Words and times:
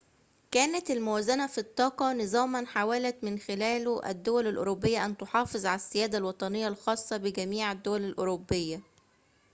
كانت 0.51 0.89
الموازنة 0.91 1.47
في 1.47 1.57
الطاقة 1.57 2.13
نظاماً 2.13 2.65
حاولت 2.65 3.23
من 3.23 3.39
خلاله 3.39 4.09
الدول 4.09 4.47
الأوروبية 4.47 5.05
أن 5.05 5.17
تُحافظ 5.17 5.65
على 5.65 5.75
السيادة 5.75 6.17
الوطنية 6.17 6.67
الخاصة 6.67 7.17
بجميع 7.17 7.71
الدول 7.71 8.01
الأوروبية 8.03 8.81